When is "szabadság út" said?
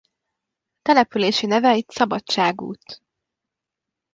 1.89-3.01